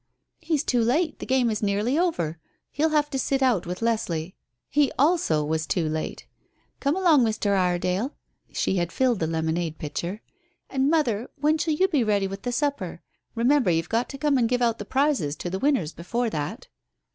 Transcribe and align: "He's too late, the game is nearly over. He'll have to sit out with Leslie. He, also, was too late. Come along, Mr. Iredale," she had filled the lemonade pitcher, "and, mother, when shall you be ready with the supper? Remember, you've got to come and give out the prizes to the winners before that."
"He's 0.39 0.63
too 0.63 0.81
late, 0.81 1.19
the 1.19 1.27
game 1.27 1.51
is 1.51 1.61
nearly 1.61 1.95
over. 1.95 2.39
He'll 2.71 2.89
have 2.89 3.07
to 3.11 3.19
sit 3.19 3.43
out 3.43 3.67
with 3.67 3.83
Leslie. 3.83 4.35
He, 4.67 4.91
also, 4.97 5.45
was 5.45 5.67
too 5.67 5.87
late. 5.87 6.25
Come 6.79 6.95
along, 6.95 7.23
Mr. 7.23 7.55
Iredale," 7.55 8.11
she 8.51 8.77
had 8.77 8.91
filled 8.91 9.19
the 9.19 9.27
lemonade 9.27 9.77
pitcher, 9.77 10.23
"and, 10.71 10.89
mother, 10.89 11.29
when 11.35 11.59
shall 11.59 11.75
you 11.75 11.87
be 11.87 12.03
ready 12.03 12.25
with 12.25 12.41
the 12.41 12.51
supper? 12.51 13.03
Remember, 13.35 13.69
you've 13.69 13.89
got 13.89 14.09
to 14.09 14.17
come 14.17 14.39
and 14.39 14.49
give 14.49 14.63
out 14.63 14.79
the 14.79 14.85
prizes 14.85 15.35
to 15.35 15.51
the 15.51 15.59
winners 15.59 15.93
before 15.93 16.31
that." 16.31 16.67